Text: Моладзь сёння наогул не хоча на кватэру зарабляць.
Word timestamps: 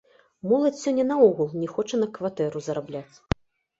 Моладзь 0.51 0.79
сёння 0.85 1.05
наогул 1.11 1.53
не 1.65 1.69
хоча 1.75 1.95
на 2.05 2.11
кватэру 2.19 2.67
зарабляць. 2.69 3.15